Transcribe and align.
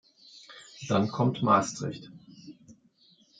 Dann 0.89 1.09
kommt 1.09 1.43
Maastricht. 1.43 2.11